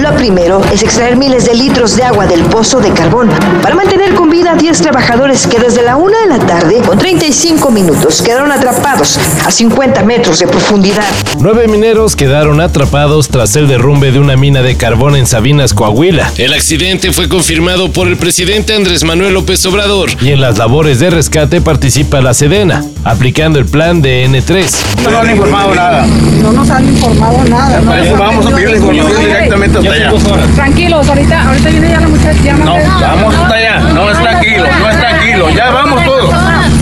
Lo 0.00 0.16
primero 0.16 0.62
es 0.72 0.82
extraer 0.82 1.16
miles 1.16 1.44
de 1.44 1.54
litros 1.54 1.96
de 1.96 2.04
agua 2.04 2.26
del 2.26 2.40
pozo 2.44 2.80
de 2.80 2.90
carbón 2.92 3.28
para 3.60 3.74
mantener 3.74 4.14
con 4.14 4.30
vida 4.30 4.52
a 4.52 4.54
10 4.54 4.80
trabajadores 4.80 5.46
que 5.46 5.58
desde 5.58 5.82
la 5.82 5.96
1 5.96 6.18
de 6.18 6.26
la 6.28 6.38
tarde, 6.46 6.76
con 6.80 6.96
35 6.96 7.70
minutos, 7.70 8.22
quedaron 8.22 8.50
atrapados 8.52 9.18
a 9.44 9.50
50 9.50 10.02
metros 10.04 10.38
de 10.38 10.46
profundidad. 10.46 11.04
Nueve 11.40 11.68
mineros 11.68 12.16
quedaron 12.16 12.62
atrapados 12.62 13.28
tras 13.28 13.54
el 13.56 13.68
derrumbe 13.68 14.12
de 14.12 14.18
una 14.18 14.34
mina 14.34 14.62
de 14.62 14.78
carbón 14.78 15.14
en 15.14 15.26
Sabinas, 15.26 15.74
Coahuila. 15.74 16.32
El 16.38 16.54
accidente 16.54 17.12
fue 17.12 17.28
confirmado 17.28 17.92
por 17.92 18.08
el 18.08 18.16
presidente 18.16 18.74
Andrés 18.74 19.04
Manuel 19.04 19.34
López 19.34 19.66
Obrador. 19.66 20.08
Y 20.22 20.30
en 20.30 20.40
las 20.40 20.56
labores 20.56 21.00
de 21.00 21.10
rescate 21.10 21.60
participa 21.60 22.22
la 22.22 22.32
Sedena, 22.32 22.82
aplicando 23.04 23.58
el 23.58 23.66
plan 23.66 24.00
de 24.00 24.26
N3. 24.26 24.70
No 25.04 25.10
nos 25.10 25.20
han 25.20 25.30
informado 25.32 25.74
nada. 25.74 26.06
No 26.06 26.52
nos 26.52 26.70
han 26.70 26.88
informado 26.88 27.44
nada. 27.44 27.80
No, 27.80 28.16
vamos 28.16 28.46
a 28.46 28.50
pedir 28.50 28.70
la 28.70 28.76
información 28.78 29.20
directamente 29.20 29.78
hasta 29.78 29.81
allá. 29.88 30.12
Tranquilos, 30.54 31.08
ahorita, 31.08 31.48
ahorita 31.48 31.70
viene 31.70 31.88
ya 31.88 32.00
la 32.00 32.08
muchacha. 32.08 32.52
No, 32.54 32.76
vamos 33.00 33.34
hasta 33.34 33.54
allá. 33.54 33.80
No 33.80 34.10
es 34.10 34.18
tranquilo, 34.20 34.64
no 34.80 34.90
es 34.90 34.98
tranquilo. 34.98 35.50
Ya 35.50 35.70
vamos 35.70 36.04
todos. 36.04 36.34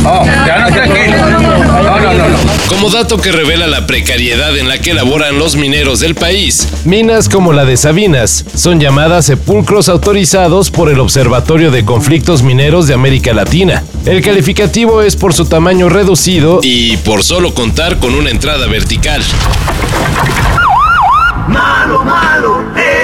No, 0.03 0.25
ya 0.47 0.59
no 0.59 0.69
es 0.69 0.75
tranquilo. 0.75 1.17
No, 1.31 1.41
no, 1.41 2.13
no, 2.13 2.29
no. 2.29 2.37
Como 2.69 2.91
dato 2.91 3.19
que 3.19 3.33
revela 3.33 3.67
la 3.67 3.87
precariedad 3.87 4.57
en 4.57 4.69
la 4.69 4.79
que 4.79 4.95
laboran 4.95 5.39
los 5.39 5.57
mineros 5.57 6.01
del 6.01 6.15
país, 6.15 6.69
Minas 6.85 7.29
como 7.29 7.53
la 7.53 7.65
de 7.65 7.77
Sabinas 7.77 8.45
son 8.55 8.81
llamadas 8.81 9.27
sepulcros 9.27 9.89
autorizados 9.89 10.71
por 10.71 10.89
el 10.91 11.01
Observatorio 11.01 11.71
de 11.71 11.85
Conflictos 11.85 12.43
Mineros 12.43 12.87
de 12.87 12.95
América 12.95 13.33
Latina. 13.35 13.83
El 14.07 14.23
calificativo 14.23 15.03
es 15.03 15.17
por 15.17 15.35
su 15.35 15.45
tamaño 15.47 15.89
reducido 15.89 16.61
y 16.63 16.97
por 16.99 17.23
solo 17.23 17.53
contar 17.55 17.99
con 17.99 18.15
una 18.15 18.31
entrada 18.31 18.67
vertical. 18.67 19.23
Malo, 21.49 22.05
malo, 22.05 22.63
eres 22.77 23.00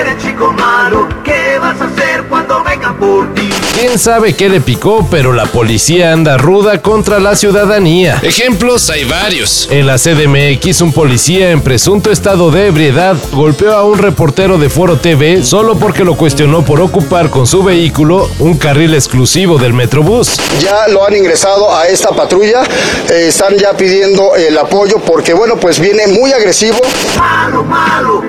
Quién 3.96 4.04
sabe 4.04 4.34
qué 4.34 4.50
le 4.50 4.60
picó, 4.60 5.08
pero 5.10 5.32
la 5.32 5.46
policía 5.46 6.12
anda 6.12 6.36
ruda 6.36 6.82
contra 6.82 7.18
la 7.18 7.34
ciudadanía. 7.34 8.20
Ejemplos 8.22 8.90
hay 8.90 9.04
varios. 9.04 9.68
En 9.70 9.86
la 9.86 9.96
CDMX, 9.96 10.82
un 10.82 10.92
policía 10.92 11.50
en 11.50 11.62
presunto 11.62 12.10
estado 12.10 12.50
de 12.50 12.66
ebriedad 12.66 13.16
golpeó 13.32 13.72
a 13.72 13.84
un 13.84 13.96
reportero 13.96 14.58
de 14.58 14.68
Foro 14.68 14.98
TV 14.98 15.42
solo 15.42 15.78
porque 15.78 16.04
lo 16.04 16.14
cuestionó 16.14 16.62
por 16.62 16.82
ocupar 16.82 17.30
con 17.30 17.46
su 17.46 17.62
vehículo 17.62 18.28
un 18.38 18.58
carril 18.58 18.92
exclusivo 18.92 19.56
del 19.56 19.72
Metrobús. 19.72 20.36
Ya 20.60 20.88
lo 20.88 21.02
han 21.06 21.16
ingresado 21.16 21.74
a 21.74 21.88
esta 21.88 22.10
patrulla, 22.10 22.64
eh, 23.10 23.28
están 23.28 23.56
ya 23.56 23.74
pidiendo 23.78 24.36
el 24.36 24.58
apoyo 24.58 24.98
porque 24.98 25.32
bueno, 25.32 25.56
pues 25.56 25.80
viene 25.80 26.06
muy 26.08 26.34
agresivo. 26.34 26.80
Malo, 27.18 27.64
malo, 27.64 28.22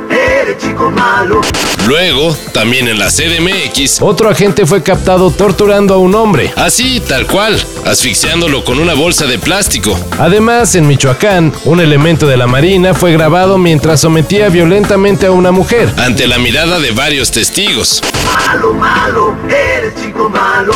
chico 0.58 0.92
malo. 0.92 1.42
Luego, 1.88 2.36
también 2.54 2.88
en 2.88 3.00
la 3.00 3.08
CDMX, 3.08 4.02
Otro 4.02 4.30
agente 4.30 4.66
fue 4.66 4.84
captado 4.84 5.32
torturando 5.32 5.94
a 5.94 5.98
un 5.98 6.16
hombre. 6.16 6.52
así 6.56 7.00
tal 7.00 7.26
cual, 7.28 7.58
asfixiándolo 7.86 8.64
con 8.64 8.80
una 8.80 8.94
bolsa 8.94 9.26
de 9.26 9.40
plástico. 9.40 9.98
Además, 10.20 10.76
en 10.76 10.88
Michoacán, 10.88 11.54
un 11.66 11.80
elemento 11.80 12.28
de 12.28 12.38
la 12.38 12.48
Marina 12.48 12.94
fue 12.94 13.12
grabado 13.14 13.58
mientras 13.58 14.02
sometía 14.02 14.50
violentamente 14.50 15.28
a 15.28 15.32
una 15.32 15.52
mujer. 15.52 15.90
Ante 15.98 16.28
la 16.28 16.38
mirada 16.38 16.80
de 16.80 16.92
varios 16.92 17.32
testigos. 17.32 18.02
Malo, 18.48 18.74
malo, 18.74 19.36
eres 19.48 19.94
chico 20.02 20.30
malo. 20.30 20.74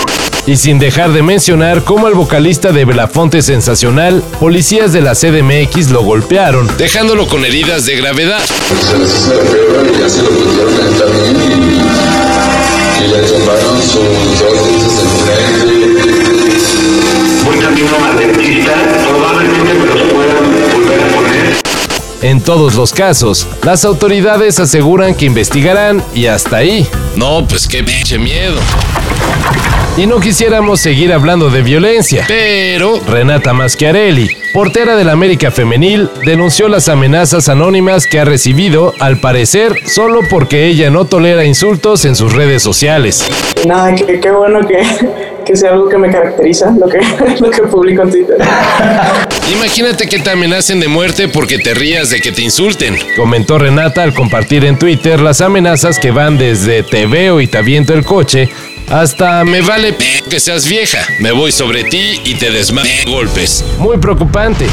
Y 0.47 0.57
sin 0.57 0.79
dejar 0.79 1.11
de 1.13 1.21
mencionar 1.21 1.83
cómo 1.83 2.07
el 2.07 2.15
vocalista 2.15 2.71
de 2.71 2.83
Belafonte 2.83 3.43
Sensacional, 3.43 4.23
policías 4.39 4.91
de 4.91 5.01
la 5.01 5.13
CDMX 5.13 5.91
lo 5.91 6.03
golpearon. 6.03 6.67
dejándolo 6.77 7.27
con 7.27 7.45
heridas 7.45 7.85
de 7.85 7.95
gravedad. 7.97 8.39
se 8.39 8.97
les 8.97 9.13
hizo 9.13 9.35
la 9.35 9.43
prueba 9.43 9.83
y 9.87 9.99
ya 9.99 10.09
se 10.09 10.23
lo 10.23 10.29
pudieron 10.29 10.75
calentar 10.75 11.07
bien 11.11 11.37
y, 11.63 13.03
y 13.03 13.07
le 13.07 13.19
tumbaron 13.27 13.81
sus 13.81 14.39
dos 14.39 14.67
dientes 14.67 14.93
enfrente. 15.03 16.01
Voy 17.45 17.57
camino 17.59 17.89
al 18.03 18.17
dentista. 18.17 18.73
Probablemente 19.07 19.73
me 19.75 19.85
los 19.85 20.11
puedan 20.11 20.51
volver 20.73 20.99
a 21.01 21.07
poner. 21.15 21.61
En 22.23 22.41
todos 22.41 22.75
los 22.75 22.93
casos, 22.93 23.47
las 23.63 23.85
autoridades 23.85 24.59
aseguran 24.59 25.13
que 25.15 25.25
investigarán 25.25 26.03
y 26.15 26.25
hasta 26.27 26.57
ahí. 26.57 26.87
No, 27.15 27.47
pues 27.47 27.67
qué 27.67 27.83
pinche 27.83 28.17
miedo. 28.19 28.59
Y 29.97 30.07
no 30.07 30.21
quisiéramos 30.21 30.79
seguir 30.79 31.11
hablando 31.11 31.49
de 31.49 31.61
violencia. 31.63 32.23
Pero 32.27 33.01
Renata 33.05 33.51
Maschiarelli, 33.53 34.29
portera 34.53 34.95
del 34.95 35.09
América 35.09 35.51
Femenil, 35.51 36.09
denunció 36.25 36.69
las 36.69 36.87
amenazas 36.87 37.49
anónimas 37.49 38.07
que 38.07 38.19
ha 38.19 38.25
recibido, 38.25 38.93
al 38.99 39.19
parecer, 39.19 39.75
solo 39.85 40.21
porque 40.29 40.67
ella 40.67 40.89
no 40.89 41.05
tolera 41.05 41.43
insultos 41.43 42.05
en 42.05 42.15
sus 42.15 42.33
redes 42.33 42.63
sociales. 42.63 43.25
Nada, 43.67 43.93
qué, 43.93 44.31
bueno 44.31 44.65
que, 44.65 44.81
que 45.45 45.57
sea 45.57 45.71
algo 45.71 45.89
que 45.89 45.97
me 45.97 46.09
caracteriza, 46.09 46.73
lo 46.79 46.87
que, 46.87 46.99
lo 47.39 47.51
que 47.51 47.61
publico 47.63 48.03
en 48.03 48.11
Twitter. 48.11 48.37
imagínate 49.53 50.07
que 50.07 50.19
te 50.19 50.31
amenacen 50.31 50.79
de 50.79 50.87
muerte 50.87 51.27
porque 51.27 51.59
te 51.59 51.73
rías 51.73 52.09
de 52.09 52.21
que 52.21 52.31
te 52.31 52.41
insulten. 52.41 52.95
Comentó 53.17 53.59
Renata 53.59 54.03
al 54.03 54.13
compartir 54.13 54.63
en 54.63 54.79
Twitter 54.79 55.19
las 55.19 55.41
amenazas 55.41 55.99
que 55.99 56.11
van 56.11 56.37
desde 56.37 56.81
te 56.81 57.05
veo 57.07 57.41
y 57.41 57.47
te 57.47 57.57
aviento 57.57 57.93
el 57.93 58.05
coche 58.05 58.49
hasta 58.91 59.43
Me 59.45 59.61
vale 59.61 59.93
p 59.93 60.05
que 60.29 60.39
seas 60.39 60.67
vieja. 60.67 60.99
Me 61.19 61.31
voy 61.31 61.51
sobre 61.51 61.83
ti 61.83 62.21
y 62.25 62.35
te 62.35 62.51
desma 62.51 62.83
golpes. 63.07 63.63
muy 63.77 63.97
preocupante. 63.97 64.67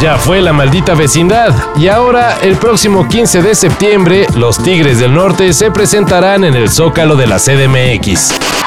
Ya 0.00 0.16
fue 0.16 0.40
la 0.40 0.52
maldita 0.52 0.94
vecindad 0.94 1.54
y 1.76 1.88
ahora 1.88 2.38
el 2.42 2.56
próximo 2.56 3.08
15 3.08 3.42
de 3.42 3.54
septiembre 3.54 4.26
los 4.34 4.62
Tigres 4.62 4.98
del 4.98 5.14
Norte 5.14 5.52
se 5.52 5.70
presentarán 5.70 6.44
en 6.44 6.54
el 6.54 6.70
Zócalo 6.70 7.14
de 7.16 7.26
la 7.26 7.38
CDMX. 7.38 8.61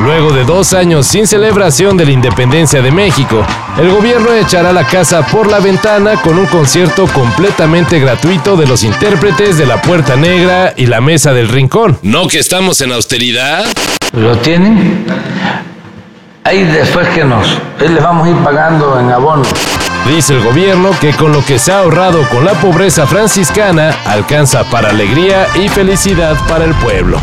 Luego 0.00 0.32
de 0.32 0.44
dos 0.44 0.74
años 0.74 1.06
sin 1.06 1.26
celebración 1.26 1.96
de 1.96 2.06
la 2.06 2.12
independencia 2.12 2.80
de 2.80 2.92
México, 2.92 3.44
el 3.78 3.90
gobierno 3.90 4.32
echará 4.32 4.72
la 4.72 4.84
casa 4.84 5.26
por 5.26 5.48
la 5.48 5.58
ventana 5.58 6.20
con 6.22 6.38
un 6.38 6.46
concierto 6.46 7.06
completamente 7.08 7.98
gratuito 7.98 8.56
de 8.56 8.66
los 8.66 8.84
intérpretes 8.84 9.58
de 9.58 9.66
La 9.66 9.82
Puerta 9.82 10.14
Negra 10.16 10.72
y 10.76 10.86
La 10.86 11.00
Mesa 11.00 11.32
del 11.32 11.48
Rincón. 11.48 11.98
¿No 12.02 12.28
que 12.28 12.38
estamos 12.38 12.80
en 12.80 12.92
austeridad? 12.92 13.64
lo 14.12 14.36
tienen. 14.38 15.04
Ahí 16.44 16.64
después 16.64 17.08
que 17.08 17.24
nos 17.24 17.46
ahí 17.78 17.88
les 17.88 18.02
vamos 18.02 18.26
a 18.26 18.30
ir 18.30 18.36
pagando 18.36 18.98
en 18.98 19.10
abono. 19.10 19.42
Dice 20.06 20.34
el 20.34 20.42
gobierno 20.42 20.90
que 21.00 21.12
con 21.12 21.32
lo 21.32 21.44
que 21.44 21.58
se 21.58 21.72
ha 21.72 21.80
ahorrado 21.80 22.22
con 22.30 22.44
la 22.44 22.52
pobreza 22.52 23.06
franciscana 23.06 23.94
alcanza 24.06 24.64
para 24.64 24.90
alegría 24.90 25.46
y 25.56 25.68
felicidad 25.68 26.36
para 26.48 26.64
el 26.64 26.74
pueblo. 26.76 27.20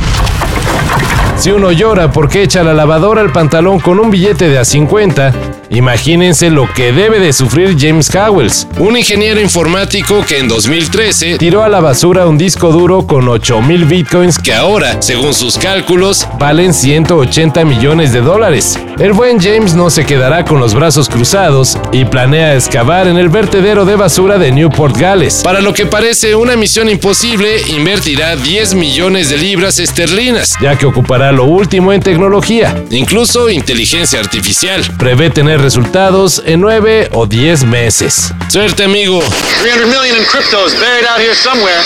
Si 1.38 1.52
uno 1.52 1.72
llora 1.72 2.12
porque 2.12 2.44
echa 2.44 2.64
la 2.64 2.74
lavadora 2.74 3.22
al 3.22 3.32
pantalón 3.32 3.80
con 3.80 4.00
un 4.00 4.10
billete 4.10 4.50
de 4.50 4.58
a 4.58 4.66
50, 4.66 5.34
imagínense 5.76 6.50
lo 6.50 6.72
que 6.74 6.92
debe 6.92 7.20
de 7.20 7.34
sufrir 7.34 7.76
James 7.80 8.14
Howells. 8.16 8.68
Un 8.80 8.98
ingeniero 8.98 9.40
informático 9.42 10.26
que 10.26 10.40
en 10.40 10.48
2013 10.48 11.38
Tiró 11.38 11.64
a 11.64 11.70
la 11.70 11.80
basura 11.80 12.28
un 12.28 12.38
disco 12.38 12.72
duro 12.72 13.06
con 13.06 13.28
8000 13.28 13.86
bitcoins 13.86 14.40
que 14.40 14.54
ahora, 14.54 15.02
según 15.02 15.34
sus 15.34 15.58
cálculos, 15.58 16.28
valen 16.40 16.74
180 16.74 17.66
millones 17.66 18.14
de 18.14 18.22
dólares. 18.22 18.80
El 18.98 19.14
buen 19.14 19.40
James 19.40 19.76
no 19.76 19.90
se 19.90 20.06
quedará 20.06 20.46
con 20.46 20.60
los 20.60 20.74
brazos 20.74 21.10
cruzados 21.10 21.78
y 21.92 22.06
planea 22.06 22.56
excavar 22.56 23.08
en 23.08 23.18
el 23.18 23.30
vertedero 23.30 23.86
de 23.86 23.96
basura 23.96 24.38
de 24.38 24.52
Newport, 24.52 24.96
Gales. 24.98 25.42
para 25.44 25.60
lo 25.60 25.74
que 25.74 25.86
parece 25.86 26.36
una 26.36 26.56
misión 26.56 26.90
imposible, 26.90 27.62
invertirá 27.68 28.36
10 28.36 28.76
millones 28.76 29.30
de 29.30 29.38
libras 29.38 29.80
esterlinas, 29.80 30.56
ya 30.62 30.78
que 30.78 30.86
ocupará 30.86 31.32
lo 31.32 31.44
último 31.44 31.92
en 31.92 32.02
tecnología. 32.02 32.84
incluso 32.90 33.50
inteligencia 33.50 34.20
artificial. 34.20 34.82
Prevé 34.98 35.30
tener 35.30 35.62
resultados 35.66 36.44
en 36.46 36.62
9 36.62 37.10
o 37.14 37.26
10 37.26 37.64
meses. 37.64 38.32
Suerte, 38.50 38.84
amigo. 38.84 39.20
300 39.64 39.88
million 39.88 40.16
in 40.16 40.24
crypto 40.26 40.64
is 40.68 40.74
buried 40.76 41.08
out 41.08 41.20
here 41.20 41.34
somewhere. 41.34 41.82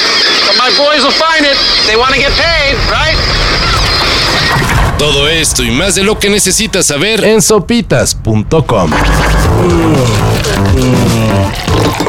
But 0.46 0.58
my 0.58 0.70
boys 0.78 1.02
will 1.02 1.14
find 1.14 1.46
it. 1.46 1.56
They 1.88 1.96
want 1.96 2.14
to 2.14 2.20
get 2.20 2.32
paid, 2.34 2.76
right? 2.92 3.18
Todo 4.98 5.30
esto 5.30 5.64
y 5.64 5.72
más 5.72 5.96
de 5.96 6.04
lo 6.04 6.20
que 6.20 6.30
necesitas 6.30 6.86
saber 6.88 7.24
En 7.24 7.42
sopitas.com. 7.42 8.92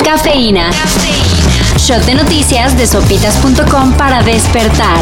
Cafeína. 0.05 0.73
Shot 1.79 2.05
de 2.05 2.15
noticias 2.15 2.77
de 2.77 2.89
sopitas.com 2.89 3.93
para 3.93 4.25
despertar. 4.25 4.99